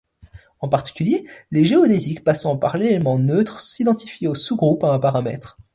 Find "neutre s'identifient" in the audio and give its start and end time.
3.19-4.27